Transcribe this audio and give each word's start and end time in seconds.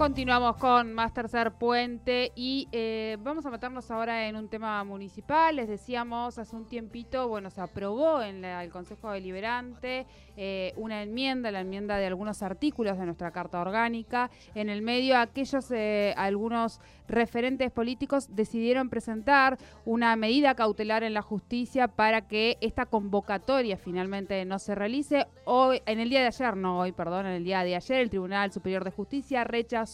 Continuamos 0.00 0.56
con 0.56 0.94
más 0.94 1.12
tercer 1.12 1.52
puente 1.52 2.32
y 2.34 2.68
eh, 2.72 3.18
vamos 3.20 3.44
a 3.44 3.50
meternos 3.50 3.90
ahora 3.90 4.28
en 4.28 4.34
un 4.34 4.48
tema 4.48 4.82
municipal. 4.82 5.54
Les 5.54 5.68
decíamos 5.68 6.38
hace 6.38 6.56
un 6.56 6.66
tiempito, 6.66 7.28
bueno, 7.28 7.50
se 7.50 7.60
aprobó 7.60 8.22
en 8.22 8.42
el 8.42 8.70
Consejo 8.70 9.10
Deliberante 9.10 10.06
eh, 10.38 10.72
una 10.76 11.02
enmienda, 11.02 11.50
la 11.50 11.60
enmienda 11.60 11.98
de 11.98 12.06
algunos 12.06 12.42
artículos 12.42 12.96
de 12.96 13.04
nuestra 13.04 13.30
Carta 13.30 13.60
Orgánica. 13.60 14.30
En 14.54 14.70
el 14.70 14.80
medio, 14.80 15.18
aquellos, 15.18 15.70
eh, 15.70 16.14
algunos 16.16 16.80
referentes 17.06 17.70
políticos 17.70 18.34
decidieron 18.34 18.88
presentar 18.88 19.58
una 19.84 20.16
medida 20.16 20.54
cautelar 20.54 21.02
en 21.02 21.12
la 21.12 21.20
justicia 21.20 21.88
para 21.88 22.22
que 22.22 22.56
esta 22.62 22.86
convocatoria 22.86 23.76
finalmente 23.76 24.42
no 24.46 24.58
se 24.58 24.74
realice. 24.74 25.26
Hoy, 25.44 25.82
en 25.84 26.00
el 26.00 26.08
día 26.08 26.20
de 26.20 26.28
ayer, 26.28 26.56
no 26.56 26.78
hoy, 26.78 26.92
perdón, 26.92 27.26
en 27.26 27.32
el 27.32 27.44
día 27.44 27.64
de 27.64 27.76
ayer, 27.76 28.00
el 28.00 28.08
Tribunal 28.08 28.50
Superior 28.50 28.82
de 28.82 28.92
Justicia 28.92 29.44
rechazó 29.44 29.89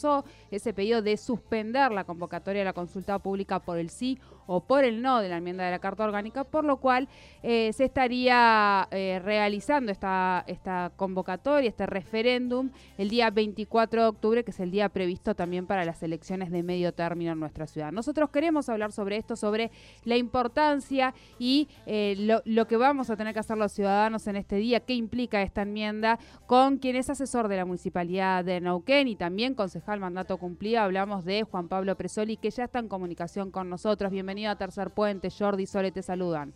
ese 0.50 0.72
pedido 0.72 1.02
de 1.02 1.16
suspender 1.16 1.92
la 1.92 2.04
convocatoria 2.04 2.60
de 2.60 2.66
la 2.66 2.72
consulta 2.72 3.18
pública 3.18 3.60
por 3.60 3.78
el 3.78 3.90
sí 3.90 4.18
o 4.46 4.60
por 4.60 4.84
el 4.84 5.02
no 5.02 5.20
de 5.20 5.28
la 5.28 5.38
enmienda 5.38 5.64
de 5.64 5.70
la 5.70 5.78
Carta 5.78 6.04
Orgánica, 6.04 6.44
por 6.44 6.64
lo 6.64 6.78
cual 6.78 7.08
eh, 7.42 7.72
se 7.72 7.84
estaría 7.84 8.88
eh, 8.90 9.20
realizando 9.22 9.92
esta, 9.92 10.44
esta 10.46 10.92
convocatoria, 10.96 11.68
este 11.68 11.86
referéndum, 11.86 12.70
el 12.98 13.08
día 13.08 13.30
24 13.30 14.02
de 14.02 14.08
octubre, 14.08 14.44
que 14.44 14.50
es 14.50 14.60
el 14.60 14.70
día 14.70 14.88
previsto 14.88 15.34
también 15.34 15.66
para 15.66 15.84
las 15.84 16.02
elecciones 16.02 16.50
de 16.50 16.62
medio 16.62 16.92
término 16.92 17.32
en 17.32 17.40
nuestra 17.40 17.66
ciudad. 17.66 17.92
Nosotros 17.92 18.30
queremos 18.30 18.68
hablar 18.68 18.92
sobre 18.92 19.16
esto, 19.16 19.36
sobre 19.36 19.70
la 20.04 20.16
importancia 20.16 21.14
y 21.38 21.68
eh, 21.86 22.14
lo, 22.18 22.42
lo, 22.44 22.66
que 22.66 22.76
vamos 22.76 23.10
a 23.10 23.16
tener 23.16 23.34
que 23.34 23.40
hacer 23.40 23.56
los 23.56 23.72
ciudadanos 23.72 24.26
en 24.26 24.36
este 24.36 24.56
día, 24.56 24.80
qué 24.80 24.94
implica 24.94 25.42
esta 25.42 25.62
enmienda, 25.62 26.18
con 26.46 26.78
quien 26.78 26.96
es 26.96 27.10
asesor 27.10 27.48
de 27.48 27.56
la 27.56 27.64
Municipalidad 27.64 28.44
de 28.44 28.60
Neuquén 28.60 29.08
y 29.08 29.16
también 29.16 29.54
concejal 29.54 30.00
mandato 30.00 30.36
cumplido. 30.38 30.80
Hablamos 30.80 31.24
de 31.24 31.42
Juan 31.42 31.68
Pablo 31.68 31.96
Presoli, 31.96 32.36
que 32.36 32.50
ya 32.50 32.64
está 32.64 32.78
en 32.78 32.88
comunicación 32.88 33.50
con 33.50 33.68
nosotros. 33.68 34.10
Bienvenido 34.10 34.35
bienvenido 34.36 34.52
a 34.52 34.56
Tercer 34.56 34.90
Puente. 34.90 35.30
Jordi, 35.30 35.64
Sole, 35.64 35.92
te 35.92 36.02
saludan. 36.02 36.52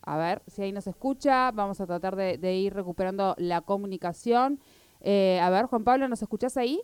A 0.00 0.16
ver 0.16 0.40
si 0.46 0.62
ahí 0.62 0.72
nos 0.72 0.86
escucha. 0.86 1.50
Vamos 1.50 1.78
a 1.78 1.86
tratar 1.86 2.16
de, 2.16 2.54
ir 2.54 2.72
recuperando 2.72 3.34
la 3.36 3.60
comunicación. 3.60 4.58
Eh, 5.02 5.38
a 5.42 5.50
ver, 5.50 5.66
Juan 5.66 5.84
Pablo, 5.84 6.08
¿nos 6.08 6.22
escuchás 6.22 6.56
ahí? 6.56 6.80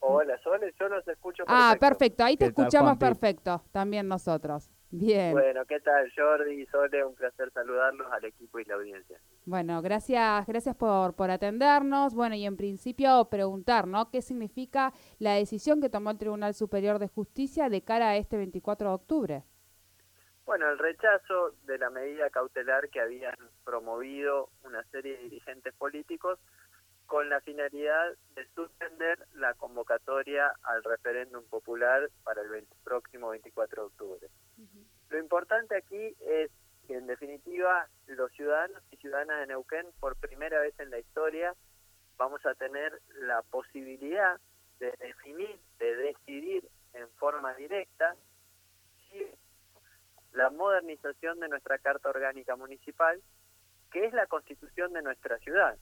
Hola, 0.00 0.38
Sole, 0.42 0.72
yo 0.80 0.88
los 0.88 1.06
escucho 1.06 1.44
perfecto. 1.44 1.54
Ah, 1.54 1.76
perfecto, 1.78 2.24
ahí 2.24 2.38
te 2.38 2.46
escuchamos 2.46 2.96
perfecto, 2.96 3.62
también 3.70 4.08
nosotros. 4.08 4.70
Bien. 4.90 5.32
Bueno, 5.32 5.66
¿qué 5.66 5.78
tal 5.80 6.10
Jordi 6.16 6.62
y 6.62 6.66
Sole? 6.66 7.04
Un 7.04 7.14
placer 7.14 7.52
saludarlos 7.52 8.10
al 8.10 8.24
equipo 8.24 8.60
y 8.60 8.64
la 8.64 8.76
audiencia. 8.76 9.20
Bueno, 9.44 9.82
gracias, 9.82 10.46
gracias 10.46 10.76
por, 10.76 11.14
por 11.14 11.30
atendernos. 11.30 12.14
Bueno, 12.14 12.36
y 12.36 12.46
en 12.46 12.56
principio 12.56 13.24
preguntar, 13.28 13.88
¿no? 13.88 14.08
¿Qué 14.10 14.22
significa 14.22 14.92
la 15.18 15.34
decisión 15.34 15.80
que 15.80 15.88
tomó 15.88 16.10
el 16.10 16.18
Tribunal 16.18 16.54
Superior 16.54 17.00
de 17.00 17.08
Justicia 17.08 17.68
de 17.68 17.82
cara 17.82 18.10
a 18.10 18.16
este 18.16 18.36
24 18.36 18.88
de 18.88 18.94
octubre? 18.94 19.44
Bueno, 20.44 20.70
el 20.70 20.78
rechazo 20.78 21.54
de 21.64 21.78
la 21.78 21.90
medida 21.90 22.30
cautelar 22.30 22.88
que 22.88 23.00
habían 23.00 23.36
promovido 23.64 24.50
una 24.64 24.84
serie 24.84 25.16
de 25.16 25.24
dirigentes 25.24 25.74
políticos 25.74 26.38
con 27.06 27.28
la 27.28 27.40
finalidad 27.40 28.16
de 28.34 28.46
suspender 28.54 29.26
la 29.34 29.54
convocatoria 29.54 30.52
al 30.62 30.84
referéndum 30.84 31.44
popular 31.44 32.10
para 32.22 32.42
el 32.42 32.66
próximo 32.84 33.30
24 33.30 33.82
de 33.82 33.86
octubre. 33.86 34.28
Lo 35.10 35.18
importante 35.18 35.76
aquí 35.76 36.16
es 36.20 36.50
definitiva 37.12 37.88
los 38.06 38.32
ciudadanos 38.32 38.82
y 38.90 38.96
ciudadanas 38.96 39.40
de 39.40 39.48
Neuquén 39.48 39.86
por 40.00 40.16
primera 40.16 40.60
vez 40.60 40.78
en 40.80 40.90
la 40.90 40.98
historia 40.98 41.54
vamos 42.16 42.44
a 42.46 42.54
tener 42.54 43.00
la 43.20 43.42
posibilidad 43.42 44.40
de 44.80 44.92
definir, 44.92 45.58
de 45.78 45.96
decidir 45.96 46.68
en 46.94 47.08
forma 47.18 47.54
directa 47.54 48.16
la 50.32 50.48
modernización 50.48 51.38
de 51.40 51.48
nuestra 51.48 51.76
Carta 51.78 52.08
Orgánica 52.08 52.56
Municipal, 52.56 53.20
que 53.90 54.06
es 54.06 54.14
la 54.14 54.26
constitución 54.26 54.94
de 54.94 55.02
nuestra 55.02 55.38
ciudad. 55.38 55.76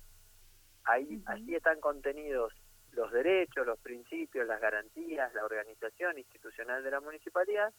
Ahí, 0.82 1.22
Allí 1.26 1.54
están 1.54 1.78
contenidos 1.80 2.52
los 2.90 3.12
derechos, 3.12 3.64
los 3.64 3.78
principios, 3.78 4.48
las 4.48 4.60
garantías, 4.60 5.32
la 5.34 5.44
organización 5.44 6.18
institucional 6.18 6.82
de 6.82 6.90
la 6.90 7.00
municipalidad 7.00 7.72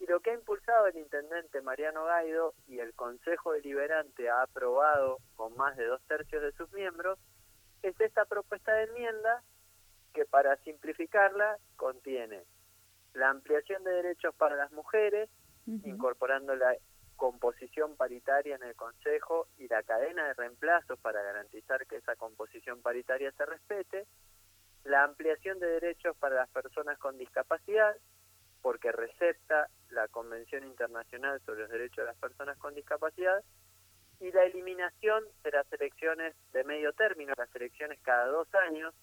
y 0.00 0.06
lo 0.06 0.20
que 0.20 0.30
ha 0.30 0.34
impulsado 0.34 0.86
el 0.86 0.96
intendente 0.96 1.60
Mariano 1.60 2.04
Gaido 2.04 2.54
y 2.66 2.78
el 2.78 2.94
Consejo 2.94 3.52
Deliberante 3.52 4.30
ha 4.30 4.42
aprobado 4.42 5.18
con 5.36 5.56
más 5.56 5.76
de 5.76 5.86
dos 5.86 6.00
tercios 6.06 6.42
de 6.42 6.52
sus 6.52 6.72
miembros 6.72 7.18
es 7.82 7.98
esta 8.00 8.24
propuesta 8.24 8.72
de 8.72 8.84
enmienda 8.84 9.42
que 10.12 10.24
para 10.24 10.56
simplificarla 10.58 11.58
contiene 11.76 12.44
la 13.14 13.30
ampliación 13.30 13.82
de 13.84 13.90
derechos 13.90 14.34
para 14.34 14.56
las 14.56 14.70
mujeres, 14.72 15.28
incorporando 15.66 16.54
la 16.54 16.74
composición 17.16 17.96
paritaria 17.96 18.56
en 18.56 18.62
el 18.62 18.74
Consejo 18.74 19.48
y 19.58 19.66
la 19.68 19.82
cadena 19.82 20.28
de 20.28 20.34
reemplazos 20.34 20.98
para 21.00 21.22
garantizar 21.22 21.86
que 21.86 21.96
esa 21.96 22.16
composición 22.16 22.80
paritaria 22.80 23.32
se 23.32 23.44
respete, 23.44 24.06
la 24.84 25.04
ampliación 25.04 25.58
de 25.58 25.66
derechos 25.66 26.16
para 26.16 26.36
las 26.36 26.48
personas 26.50 26.98
con 26.98 27.18
discapacidad, 27.18 27.96
porque 28.62 28.92
recepta 28.92 29.68
la 29.90 30.08
Convención 30.08 30.64
Internacional 30.64 31.40
sobre 31.44 31.62
los 31.62 31.70
Derechos 31.70 31.98
de 31.98 32.04
las 32.04 32.16
Personas 32.16 32.58
con 32.58 32.74
Discapacidad, 32.74 33.42
y 34.20 34.32
la 34.32 34.44
eliminación 34.44 35.24
de 35.44 35.50
las 35.52 35.72
elecciones 35.72 36.34
de 36.52 36.64
medio 36.64 36.92
término, 36.92 37.34
las 37.36 37.54
elecciones 37.54 37.98
cada 38.02 38.26
dos 38.26 38.52
años. 38.54 38.94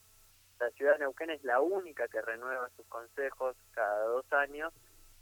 La 0.59 0.69
ciudad 0.71 0.93
de 0.93 0.99
Neuquén 0.99 1.29
es 1.29 1.43
la 1.43 1.61
única 1.61 2.07
que 2.07 2.21
renueva 2.21 2.69
sus 2.75 2.85
consejos 2.87 3.55
cada 3.71 4.05
dos 4.05 4.25
años. 4.33 4.73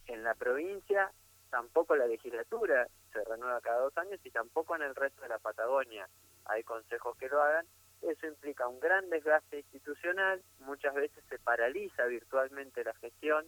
En 0.07 0.23
la 0.23 0.33
provincia 0.33 1.11
tampoco 1.49 1.95
la 1.95 2.07
legislatura 2.07 2.87
se 3.11 3.23
renueva 3.23 3.61
cada 3.61 3.81
dos 3.81 3.97
años 3.97 4.19
y 4.23 4.31
tampoco 4.31 4.75
en 4.75 4.81
el 4.81 4.95
resto 4.95 5.21
de 5.21 5.29
la 5.29 5.39
Patagonia 5.39 6.07
hay 6.45 6.63
consejos 6.63 7.15
que 7.17 7.29
lo 7.29 7.41
hagan. 7.41 7.65
Eso 8.01 8.27
implica 8.27 8.67
un 8.67 8.79
gran 8.79 9.09
desgaste 9.09 9.59
institucional, 9.59 10.41
muchas 10.59 10.93
veces 10.93 11.23
se 11.29 11.39
paraliza 11.39 12.05
virtualmente 12.05 12.83
la 12.83 12.93
gestión 12.95 13.45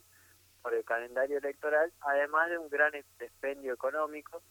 por 0.65 0.73
el 0.73 0.83
calendario 0.83 1.37
electoral, 1.37 1.93
además 2.01 2.49
de 2.49 2.57
un 2.57 2.69
gran 2.69 2.91
expendio 2.95 3.71
económico 3.71 4.41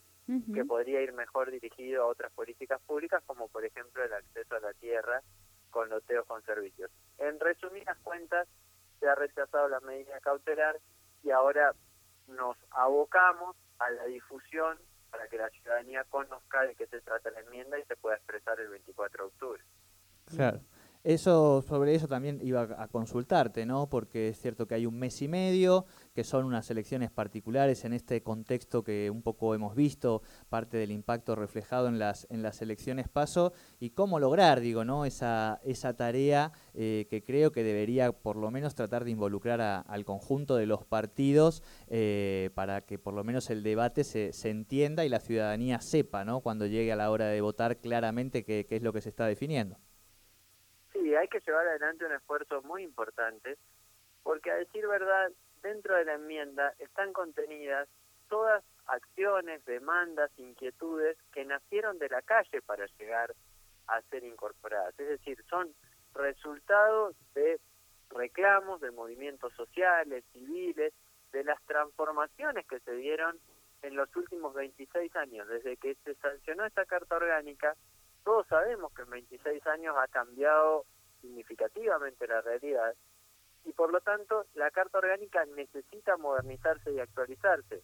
que 0.55 0.65
podría 0.65 1.03
ir 1.03 1.13
mejor 1.13 1.51
dirigido 1.51 2.05
a 2.05 2.07
otras 2.07 2.31
políticas 2.31 2.81
públicas, 2.83 3.21
como 3.27 3.49
por 3.49 3.65
ejemplo 3.65 4.05
el 4.05 4.13
acceso 4.13 4.55
a 4.55 4.61
la 4.61 4.73
tierra 4.75 5.23
con 5.71 5.89
loteos 5.89 6.25
con 6.27 6.41
servicios. 6.45 6.89
En 7.19 7.41
resumidas 7.41 7.99
cuentas, 8.05 8.47
se 9.01 9.09
ha 9.09 9.17
rechazado 9.17 9.69
la 9.69 9.81
medida 9.81 10.21
cautelar 10.21 10.79
y 11.25 11.33
ahora 11.33 11.75
nos 12.29 12.57
abocamos 12.71 13.57
a 13.81 13.91
la 13.91 14.05
difusión 14.05 14.79
para 15.11 15.27
que 15.27 15.37
la 15.37 15.51
ciudadanía 15.51 16.05
conozca 16.05 16.63
de 16.63 16.77
qué 16.77 16.87
se 16.87 17.01
trata 17.01 17.33
la 17.33 17.41
enmienda 17.41 17.77
y 17.77 17.85
se 17.87 17.97
pueda 17.97 18.15
expresar 18.15 18.61
el 18.61 18.69
24 18.69 19.25
de 19.25 19.29
octubre. 19.31 19.63
Claro. 20.27 20.61
Eso, 21.04 21.60
sobre 21.60 21.94
eso 21.94 22.09
también 22.09 22.41
iba 22.42 22.62
a 22.78 22.88
consultarte, 22.88 23.66
¿no? 23.66 23.91
Porque 23.91 24.28
es 24.28 24.41
cierto 24.41 24.66
que 24.66 24.75
hay 24.75 24.87
un 24.87 24.98
mes 24.98 25.20
y 25.20 25.28
medio, 25.28 25.84
que 26.15 26.25
son 26.25 26.47
unas 26.47 26.70
elecciones 26.70 27.10
particulares 27.10 27.84
en 27.84 27.92
este 27.92 28.22
contexto 28.22 28.82
que 28.82 29.10
un 29.10 29.20
poco 29.20 29.54
hemos 29.54 29.75
visto, 29.75 30.22
parte 30.48 30.78
del 30.78 30.91
impacto 30.91 31.36
reflejado 31.36 31.89
en 31.89 31.98
las, 31.98 32.27
en 32.30 32.42
las 32.42 32.62
elecciones 32.62 33.06
paso, 33.10 33.53
y 33.80 33.91
cómo 33.91 34.18
lograr, 34.18 34.60
digo, 34.60 34.86
¿no? 34.86 35.04
Esa, 35.04 35.60
esa 35.62 35.95
tarea 35.95 36.53
eh, 36.72 37.07
que 37.10 37.22
creo 37.22 37.53
que 37.53 37.65
debería 37.65 38.10
por 38.12 38.36
lo 38.36 38.50
menos 38.50 38.74
tratar 38.74 39.04
de 39.04 39.10
involucrar 39.10 39.60
al 39.86 40.04
conjunto 40.07 40.57
de 40.57 40.65
los 40.65 40.86
partidos 40.86 41.62
eh, 41.89 42.48
para 42.54 42.80
que 42.80 42.98
por 42.98 43.12
lo 43.12 43.24
menos 43.24 43.50
el 43.50 43.62
debate 43.62 44.04
se, 44.04 44.33
se 44.33 44.48
entienda 44.48 45.04
y 45.04 45.10
la 45.10 45.21
ciudadanía 45.21 45.83
sepa, 45.83 46.24
¿no? 46.24 46.41
Cuando 46.41 46.65
llegue 46.65 46.92
a 46.92 46.97
la 46.97 47.10
hora 47.10 47.27
de 47.27 47.42
votar 47.42 47.77
claramente 47.77 48.42
qué, 48.42 48.65
qué 48.66 48.77
es 48.77 48.83
lo 48.83 48.95
que 48.95 49.03
se 49.03 49.10
está 49.10 49.27
definiendo 49.27 49.77
hay 51.24 51.28
que 51.28 51.41
llevar 51.41 51.66
adelante 51.66 52.04
un 52.04 52.12
esfuerzo 52.12 52.60
muy 52.62 52.82
importante, 52.82 53.56
porque 54.22 54.50
a 54.50 54.56
decir 54.56 54.86
verdad, 54.86 55.32
dentro 55.62 55.97
de 55.97 56.04
la 56.04 56.15
enmienda 56.15 56.74
están 56.78 57.15
contenidas 57.15 57.88
todas 58.28 58.62
acciones, 58.86 59.65
demandas, 59.65 60.30
inquietudes 60.36 61.16
que 61.32 61.47
nacieron 61.47 61.98
de 61.98 62.10
la 62.10 62.21
calle 62.21 62.60
para 62.60 62.84
llegar 62.98 63.34
a 63.86 64.03
ser 64.03 64.24
incorporadas. 64.24 64.94
Es 64.98 65.09
decir, 65.09 65.42
son 65.48 65.74
resultados 66.15 67.16
de 67.34 67.59
reclamos 68.10 68.82
de 68.82 68.91
movimientos 68.91 69.54
sociales, 69.54 70.24
civiles, 70.34 70.92
de 71.32 71.42
las 71.42 71.60
transformaciones 71.62 72.66
que 72.66 72.80
se 72.80 72.92
dieron 72.92 73.41
en 73.80 73.97
los 73.97 74.15
últimos 74.15 74.53
26 74.53 75.16
años, 75.16 75.48
desde 75.48 75.78
que 75.78 75.94
se 76.04 76.15
sancionó 76.16 76.66
esta 76.66 76.84
Carta 76.84 77.16
Orgánica, 77.16 77.74
todos 78.24 78.47
sabemos 78.47 78.92
que 78.92 79.03
en 79.03 79.10
26 79.10 79.66
años 79.66 79.97
ha 79.98 80.09
cambiado 80.09 80.84
significativamente 81.24 82.26
la 82.26 82.42
realidad 82.42 82.94
y 83.65 83.72
por 83.72 83.91
lo 83.91 84.00
tanto 84.00 84.44
la 84.54 84.71
Carta 84.71 84.98
Orgánica 84.98 85.44
necesita 85.47 86.16
modernizarse 86.16 86.92
y 86.92 87.00
actualizarse. 87.00 87.82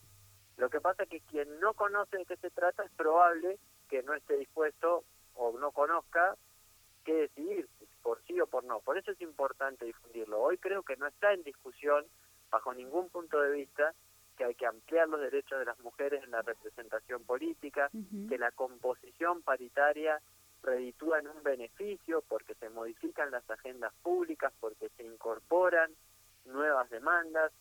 Lo 0.56 0.68
que 0.68 0.80
pasa 0.80 1.04
es 1.04 1.08
que 1.08 1.20
quien 1.22 1.58
no 1.58 1.72
conoce 1.72 2.18
de 2.18 2.26
qué 2.26 2.36
se 2.36 2.50
trata 2.50 2.84
es 2.84 2.90
probable 2.92 3.58
que 3.88 4.02
no 4.02 4.14
esté 4.14 4.36
dispuesto 4.36 5.04
o 5.34 5.58
no 5.58 5.72
conozca 5.72 6.36
qué 7.04 7.14
decidir, 7.14 7.66
por 8.02 8.22
sí 8.24 8.38
o 8.40 8.46
por 8.46 8.64
no. 8.64 8.80
Por 8.80 8.98
eso 8.98 9.10
es 9.10 9.20
importante 9.22 9.86
difundirlo. 9.86 10.40
Hoy 10.40 10.58
creo 10.58 10.82
que 10.82 10.96
no 10.96 11.06
está 11.06 11.32
en 11.32 11.42
discusión, 11.42 12.04
bajo 12.50 12.74
ningún 12.74 13.08
punto 13.08 13.40
de 13.40 13.52
vista, 13.52 13.94
que 14.36 14.44
hay 14.44 14.54
que 14.54 14.66
ampliar 14.66 15.08
los 15.08 15.20
derechos 15.20 15.58
de 15.58 15.64
las 15.64 15.78
mujeres 15.80 16.22
en 16.24 16.30
la 16.30 16.42
representación 16.42 17.24
política, 17.24 17.90
que 18.28 18.38
la 18.38 18.50
composición 18.52 19.42
paritaria 19.42 20.20
reditúa 20.62 21.18
en 21.18 21.28
un 21.28 21.42
beneficio 21.42 22.22
porque 22.28 22.54
se 22.54 22.68
modifican 22.70 23.30
las 23.30 23.48
agendas 23.50 23.92
públicas, 24.02 24.52
porque 24.60 24.88
se 24.96 25.04
incorporan 25.04 25.90
nuevas 26.44 26.88
demandas, 26.90 27.52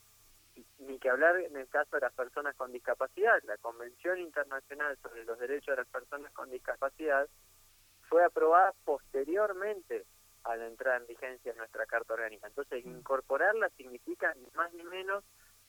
ni 0.79 0.99
que 0.99 1.09
hablar 1.09 1.37
en 1.37 1.55
el 1.55 1.67
caso 1.67 1.95
de 1.95 2.01
las 2.01 2.13
personas 2.13 2.55
con 2.55 2.71
discapacidad. 2.71 3.41
La 3.43 3.57
Convención 3.57 4.19
Internacional 4.19 4.97
sobre 5.01 5.23
los 5.23 5.39
Derechos 5.39 5.73
de 5.73 5.83
las 5.83 5.87
Personas 5.87 6.31
con 6.33 6.49
Discapacidad 6.49 7.27
fue 8.09 8.23
aprobada 8.23 8.73
posteriormente 8.83 10.05
a 10.43 10.55
la 10.55 10.67
entrada 10.67 10.97
en 10.97 11.07
vigencia 11.07 11.51
de 11.51 11.57
nuestra 11.57 11.85
Carta 11.85 12.13
Orgánica. 12.13 12.47
Entonces, 12.47 12.85
incorporarla 12.85 13.69
significa 13.77 14.33
ni 14.35 14.47
más 14.55 14.73
ni 14.73 14.83
menos 14.83 15.23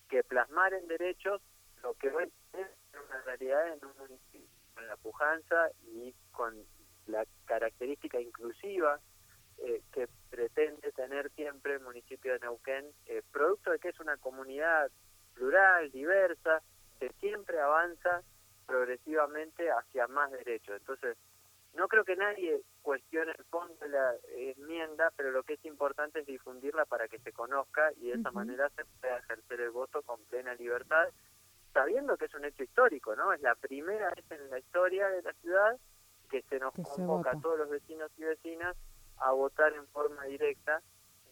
que 0.09 0.25
plasmar 0.25 0.73
en 0.75 0.89
derechos 0.89 1.41
lo 1.83 1.95
que 1.95 2.11
hoy 2.11 2.33
es 2.53 2.67
una 2.93 3.21
realidad 3.23 3.69
en 3.69 3.85
un 3.85 3.93
municipio, 3.99 4.49
con 4.75 4.87
la 4.87 4.97
pujanza 4.97 5.71
y 5.83 6.15
con 6.33 6.55
la 7.11 7.25
característica 7.47 8.21
inclusiva 8.21 9.01
eh, 9.59 9.83
que 9.93 10.09
pretende 10.31 10.91
tener 10.93 11.31
siempre 11.33 11.75
el 11.75 11.81
municipio 11.81 12.33
de 12.33 12.39
Neuquén, 12.41 12.87
eh, 13.07 13.23
producto 13.31 13.71
de 13.71 13.79
que 13.79 13.89
es 13.89 14.01
una 14.01 14.17
comunidad 14.17 14.91
plural, 15.35 15.91
diversa, 15.91 16.63
que 16.99 17.11
siempre 17.21 17.61
avanza 17.61 18.23
progresivamente 18.67 19.71
hacia 19.71 20.07
más 20.07 20.31
derechos. 20.31 20.77
Entonces, 20.79 21.17
no 21.75 21.89
creo 21.89 22.05
que 22.05 22.17
nadie 22.17 22.63
cuestione 22.83 23.33
el 23.37 23.45
fondo 23.45 23.75
de 23.81 23.89
la 23.89 24.15
enmienda, 24.35 25.13
pero 25.17 25.31
lo 25.31 25.43
que 25.43 25.55
es 25.55 25.65
importante 25.65 26.21
es 26.21 26.27
difundirla 26.27 26.85
para 26.85 27.09
que 27.09 27.19
se 27.19 27.33
conozca 27.33 27.93
y 27.97 28.09
de 28.09 28.15
esa 28.15 28.31
manera 28.33 28.71
se 28.71 28.85
pueda 28.85 29.19
ejercer 29.19 29.61
el 29.61 29.71
voto 29.71 30.03
con 30.03 30.25
plena 30.25 30.55
libertad, 30.55 31.09
sabiendo 31.73 32.17
que 32.17 32.25
es 32.25 32.35
un 32.35 32.45
hecho 32.45 32.63
histórico, 32.63 33.15
¿no? 33.15 33.33
Es 33.33 33.41
la 33.41 33.55
primera 33.55 34.11
vez 34.11 34.25
en 34.31 34.51
la 34.51 34.59
historia 34.59 35.09
de 35.09 35.23
la 35.23 35.33
ciudad 35.35 35.79
que 36.31 36.43
se 36.43 36.59
nos 36.59 36.73
convoca 36.75 37.33
a 37.33 37.41
todos 37.41 37.59
los 37.59 37.69
vecinos 37.69 38.11
y 38.17 38.25
vecinas 38.25 38.77
a 39.19 39.33
votar 39.33 39.73
en 39.75 39.87
forma 39.89 40.25
directa 40.25 40.81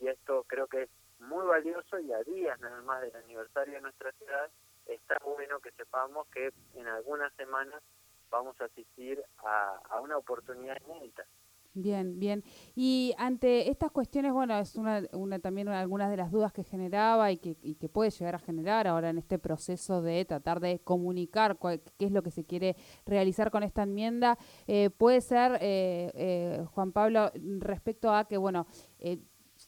y 0.00 0.09
esto 0.09 0.45
creo 0.47 0.67
que 0.67 0.83
es 0.83 0.91
muy 1.21 1.47
valioso 1.47 1.99
y 1.99 2.12
a 2.12 2.23
días 2.25 2.59
nada 2.61 2.83
más 2.83 3.00
del 3.00 3.17
aniversario 3.17 3.75
de 3.75 3.81
nuestra 3.81 4.12
ciudad 4.12 4.50
está 4.87 5.17
bueno 5.25 5.61
que 5.61 5.71
sepamos 5.73 6.27
que 6.29 6.53
en 6.75 6.87
algunas 6.87 7.33
semanas 7.35 7.83
vamos 8.31 8.61
a 8.61 8.65
asistir 8.65 9.23
a, 9.39 9.81
a 9.91 10.00
una 10.00 10.17
oportunidad 10.19 10.77
inédita. 10.87 11.25
Bien, 11.80 12.19
bien. 12.19 12.42
Y 12.75 13.14
ante 13.19 13.70
estas 13.70 13.92
cuestiones, 13.92 14.32
bueno, 14.32 14.58
es 14.58 14.75
una, 14.75 15.04
una 15.12 15.38
también 15.38 15.69
algunas 15.69 16.10
de 16.10 16.16
las 16.16 16.32
dudas 16.32 16.52
que 16.52 16.64
generaba 16.64 17.30
y 17.30 17.36
que, 17.36 17.56
y 17.62 17.76
que 17.76 17.88
puede 17.88 18.10
llegar 18.10 18.34
a 18.34 18.40
generar 18.40 18.88
ahora 18.88 19.10
en 19.10 19.19
este 19.19 19.38
proceso 19.38 20.02
de 20.02 20.25
tratar 20.25 20.58
de 20.58 20.80
comunicar 20.80 21.56
qué 21.96 22.04
es 22.06 22.10
lo 22.10 22.25
que 22.25 22.32
se 22.32 22.44
quiere 22.44 22.75
realizar 23.06 23.52
con 23.52 23.62
esta 23.62 23.84
enmienda. 23.84 24.38
Eh, 24.66 24.90
puede 24.90 25.20
ser, 25.20 25.52
eh, 25.60 26.10
eh, 26.14 26.64
Juan 26.72 26.90
Pablo, 26.90 27.30
respecto 27.60 28.12
a 28.12 28.26
que, 28.26 28.38
bueno, 28.38 28.66
eh, 28.98 29.19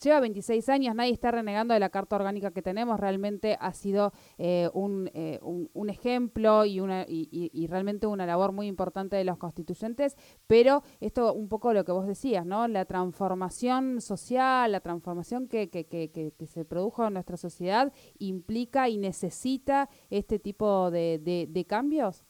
lleva 0.02 0.20
26 0.20 0.68
años, 0.68 0.94
nadie 0.94 1.12
está 1.12 1.30
renegando 1.30 1.74
de 1.74 1.80
la 1.80 1.90
Carta 1.90 2.16
Orgánica 2.16 2.50
que 2.50 2.62
tenemos, 2.62 2.98
realmente 2.98 3.56
ha 3.60 3.72
sido 3.72 4.12
eh, 4.38 4.68
eh, 4.70 5.38
un, 5.42 5.70
un, 5.72 5.90
ejemplo 5.90 6.64
y, 6.64 6.80
una, 6.80 7.04
y, 7.06 7.66
realmente 7.68 8.06
una 8.06 8.26
labor 8.26 8.52
muy 8.52 8.66
importante 8.66 9.16
de 9.16 9.24
los 9.24 9.38
constituyentes, 9.38 10.16
pero 10.46 10.82
esto 11.00 11.32
un 11.32 11.48
poco 11.48 11.72
lo 11.72 11.84
que 11.84 11.92
vos 11.92 12.06
decías, 12.06 12.46
¿no? 12.46 12.66
La 12.68 12.84
transformación 12.84 14.00
social, 14.00 14.72
la 14.72 14.80
transformación 14.80 15.48
que, 15.48 15.70
que, 15.70 15.86
que, 15.86 16.10
que 16.10 16.46
se 16.46 16.64
produjo 16.64 17.06
en 17.06 17.14
nuestra 17.14 17.36
sociedad 17.36 17.92
implica 18.18 18.88
y 18.88 18.98
necesita 18.98 19.88
este 20.08 20.38
tipo 20.38 20.90
de, 20.90 21.18
de 21.48 21.66
cambios. 21.66 22.24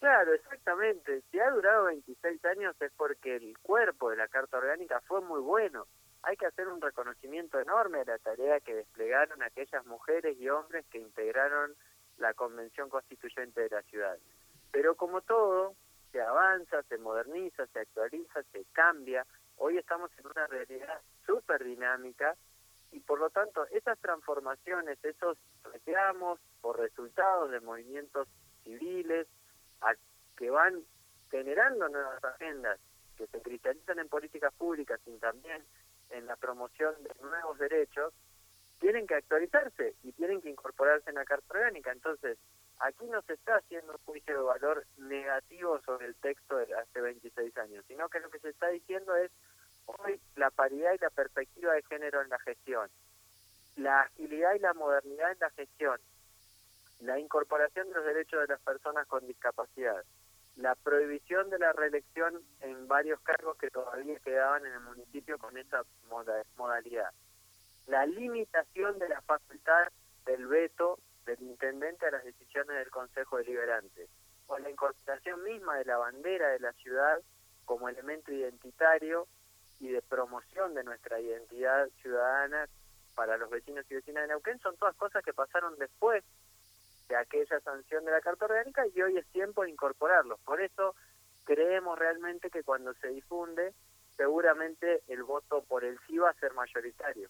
Claro, 0.00 0.34
exactamente. 0.34 1.22
Si 1.30 1.38
ha 1.38 1.48
durado 1.50 1.84
26 1.84 2.44
años 2.46 2.74
es 2.80 2.90
porque 2.96 3.36
el 3.36 3.56
cuerpo 3.58 4.10
de 4.10 4.16
la 4.16 4.26
Carta 4.26 4.58
Orgánica 4.58 5.00
fue 5.06 5.20
muy 5.20 5.40
bueno 5.40 5.86
hay 6.22 6.36
que 6.36 6.46
hacer 6.46 6.68
un 6.68 6.80
reconocimiento 6.80 7.58
enorme 7.58 7.98
de 7.98 8.04
la 8.04 8.18
tarea 8.18 8.60
que 8.60 8.74
desplegaron 8.74 9.42
aquellas 9.42 9.84
mujeres 9.86 10.36
y 10.38 10.48
hombres 10.48 10.86
que 10.86 10.98
integraron 10.98 11.74
la 12.18 12.32
Convención 12.34 12.88
Constituyente 12.88 13.62
de 13.62 13.70
la 13.70 13.82
ciudad. 13.82 14.16
Pero 14.70 14.94
como 14.94 15.20
todo, 15.22 15.74
se 16.12 16.20
avanza, 16.20 16.82
se 16.84 16.98
moderniza, 16.98 17.66
se 17.66 17.80
actualiza, 17.80 18.42
se 18.52 18.64
cambia. 18.72 19.26
Hoy 19.56 19.78
estamos 19.78 20.10
en 20.18 20.26
una 20.26 20.46
realidad 20.46 21.00
súper 21.26 21.64
dinámica 21.64 22.36
y 22.92 23.00
por 23.00 23.18
lo 23.18 23.30
tanto 23.30 23.66
esas 23.70 23.98
transformaciones, 23.98 25.02
esos 25.02 25.38
reclamos 25.64 26.38
o 26.60 26.72
resultados 26.72 27.50
de 27.50 27.60
movimientos 27.60 28.28
civiles 28.62 29.26
que 30.36 30.50
van 30.50 30.84
generando 31.30 31.88
nuevas 31.88 32.22
agendas 32.22 32.78
que 33.16 33.26
se 33.26 33.40
cristalizan 33.40 33.98
en 33.98 34.08
políticas 34.08 34.52
públicas 34.54 35.00
y 35.06 35.16
también 35.18 35.64
en 36.12 36.26
la 36.26 36.36
promoción 36.36 36.94
de 37.02 37.10
nuevos 37.22 37.58
derechos, 37.58 38.12
tienen 38.80 39.06
que 39.06 39.14
actualizarse 39.14 39.94
y 40.02 40.12
tienen 40.12 40.40
que 40.40 40.50
incorporarse 40.50 41.10
en 41.10 41.16
la 41.16 41.24
Carta 41.24 41.54
Orgánica. 41.54 41.92
Entonces, 41.92 42.38
aquí 42.80 43.06
no 43.06 43.22
se 43.22 43.34
está 43.34 43.56
haciendo 43.56 43.92
un 43.92 43.98
juicio 44.04 44.36
de 44.36 44.42
valor 44.42 44.86
negativo 44.98 45.80
sobre 45.82 46.06
el 46.06 46.16
texto 46.16 46.56
de 46.56 46.74
hace 46.74 47.00
26 47.00 47.56
años, 47.58 47.84
sino 47.86 48.08
que 48.08 48.20
lo 48.20 48.30
que 48.30 48.40
se 48.40 48.50
está 48.50 48.68
diciendo 48.68 49.14
es 49.16 49.30
hoy 49.86 50.20
la 50.36 50.50
paridad 50.50 50.92
y 50.94 50.98
la 50.98 51.10
perspectiva 51.10 51.74
de 51.74 51.82
género 51.82 52.22
en 52.22 52.28
la 52.28 52.38
gestión, 52.40 52.90
la 53.76 54.02
agilidad 54.02 54.54
y 54.54 54.58
la 54.58 54.74
modernidad 54.74 55.32
en 55.32 55.38
la 55.40 55.50
gestión, 55.50 56.00
la 57.00 57.18
incorporación 57.18 57.88
de 57.88 57.94
los 57.94 58.04
derechos 58.04 58.40
de 58.40 58.48
las 58.48 58.60
personas 58.60 59.06
con 59.06 59.26
discapacidad, 59.26 60.04
la 60.56 60.74
prohibición 60.74 61.50
de 61.50 61.58
la 61.58 61.72
reelección 61.72 62.42
en 62.60 62.86
varios 62.86 63.20
cargos 63.20 63.56
que 63.56 63.70
todavía 63.70 64.18
quedaban 64.20 64.66
en 64.66 64.72
el 64.74 64.80
municipio 64.80 65.38
con 65.38 65.56
esa 65.56 65.82
modalidad, 66.56 67.10
la 67.86 68.06
limitación 68.06 68.98
de 68.98 69.08
la 69.08 69.20
facultad 69.22 69.88
del 70.24 70.46
veto 70.46 70.98
del 71.24 71.40
intendente 71.42 72.06
a 72.06 72.10
las 72.10 72.24
decisiones 72.24 72.76
del 72.76 72.90
Consejo 72.90 73.38
Deliberante, 73.38 74.08
o 74.46 74.58
la 74.58 74.70
incorporación 74.70 75.42
misma 75.42 75.76
de 75.76 75.84
la 75.84 75.96
bandera 75.96 76.48
de 76.48 76.60
la 76.60 76.72
ciudad 76.74 77.20
como 77.64 77.88
elemento 77.88 78.32
identitario 78.32 79.26
y 79.80 79.88
de 79.88 80.02
promoción 80.02 80.74
de 80.74 80.84
nuestra 80.84 81.20
identidad 81.20 81.88
ciudadana 82.02 82.68
para 83.14 83.36
los 83.36 83.50
vecinos 83.50 83.84
y 83.90 83.94
vecinas 83.94 84.22
de 84.22 84.28
Neuquén, 84.28 84.58
son 84.60 84.76
todas 84.76 84.96
cosas 84.96 85.24
que 85.24 85.32
pasaron 85.32 85.76
después 85.78 86.24
de 87.08 87.16
aquella 87.16 87.60
sanción 87.60 88.04
de 88.04 88.10
la 88.10 88.20
Carta 88.20 88.44
Orgánica 88.46 88.84
y 88.94 89.02
hoy 89.02 89.16
es 89.16 89.26
tiempo 89.28 89.62
de 89.62 89.70
incorporarlos. 89.70 90.38
Por 90.40 90.60
eso 90.60 90.94
creemos 91.44 91.98
realmente 91.98 92.50
que 92.50 92.62
cuando 92.62 92.94
se 92.94 93.08
difunde, 93.08 93.74
seguramente 94.16 95.02
el 95.08 95.22
voto 95.22 95.62
por 95.64 95.84
el 95.84 95.98
sí 96.06 96.18
va 96.18 96.30
a 96.30 96.34
ser 96.34 96.52
mayoritario. 96.54 97.28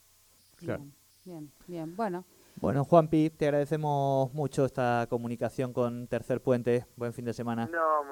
Bien, 0.60 0.92
bien, 1.24 1.50
bien. 1.66 1.96
Bueno. 1.96 2.24
Bueno, 2.56 2.84
Juanpi, 2.84 3.30
te 3.30 3.46
agradecemos 3.46 4.32
mucho 4.34 4.64
esta 4.64 5.06
comunicación 5.08 5.72
con 5.72 6.06
Tercer 6.06 6.40
Puente. 6.40 6.86
Buen 6.96 7.12
fin 7.12 7.24
de 7.24 7.32
semana. 7.32 7.66
No, 7.66 8.04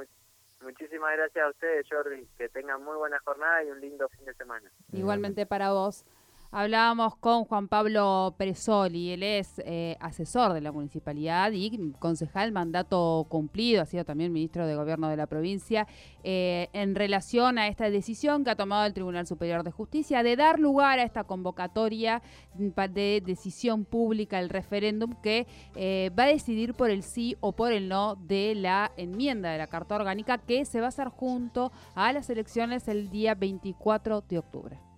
muchísimas 0.63 1.13
gracias 1.17 1.45
a 1.45 1.51
ustedes, 1.51 1.87
Jordi. 1.89 2.27
Que 2.37 2.49
tengan 2.49 2.83
muy 2.83 2.97
buena 2.97 3.21
jornada 3.21 3.63
y 3.63 3.71
un 3.71 3.81
lindo 3.81 4.09
fin 4.09 4.25
de 4.25 4.35
semana. 4.35 4.69
Igualmente 4.93 5.47
para 5.47 5.71
vos. 5.73 6.05
Hablábamos 6.53 7.15
con 7.15 7.45
Juan 7.45 7.69
Pablo 7.69 8.35
Presoli, 8.37 9.13
él 9.13 9.23
es 9.23 9.63
eh, 9.65 9.97
asesor 10.01 10.53
de 10.53 10.61
la 10.61 10.73
municipalidad 10.73 11.53
y 11.53 11.93
concejal 12.01 12.51
mandato 12.51 13.25
cumplido, 13.29 13.83
ha 13.83 13.87
sido 13.87 14.05
también 14.05 14.33
ministro 14.33 14.67
de 14.67 14.75
Gobierno 14.75 15.09
de 15.09 15.17
la 15.17 15.29
provincia, 15.29 15.87
eh, 16.25 16.69
en 16.73 16.97
relación 16.97 17.57
a 17.57 17.69
esta 17.69 17.89
decisión 17.89 18.43
que 18.43 18.51
ha 18.51 18.57
tomado 18.57 18.85
el 18.85 18.95
Tribunal 18.95 19.29
Superior 19.29 19.63
de 19.63 19.71
Justicia 19.71 20.25
de 20.25 20.35
dar 20.35 20.59
lugar 20.59 20.99
a 20.99 21.05
esta 21.05 21.23
convocatoria 21.23 22.21
de 22.55 23.23
decisión 23.25 23.85
pública, 23.85 24.41
el 24.41 24.49
referéndum 24.49 25.15
que 25.23 25.47
eh, 25.77 26.11
va 26.19 26.25
a 26.25 26.29
decidir 26.29 26.75
por 26.75 26.91
el 26.91 27.05
sí 27.05 27.37
o 27.39 27.53
por 27.53 27.71
el 27.73 27.89
no 27.89 28.17
de 28.17 28.57
la 28.57 28.91
enmienda 28.97 29.53
de 29.53 29.59
la 29.59 29.69
Carta 29.69 29.95
Orgánica 29.95 30.39
que 30.39 30.65
se 30.65 30.81
va 30.81 30.87
a 30.87 30.89
hacer 30.89 31.11
junto 31.11 31.71
a 31.95 32.13
las 32.13 32.29
elecciones 32.29 32.89
el 32.89 33.09
día 33.09 33.37
24 33.37 34.23
de 34.23 34.39
octubre. 34.39 34.90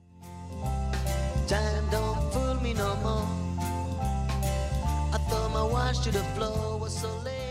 Wash 5.72 6.00
to 6.00 6.10
the 6.10 6.22
floor 6.34 6.78
was 6.78 6.94
so 6.94 7.08
late. 7.24 7.41